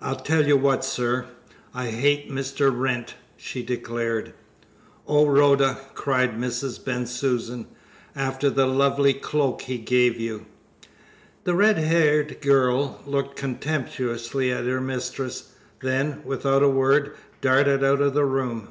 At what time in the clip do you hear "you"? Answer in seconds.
0.46-0.56, 10.18-10.46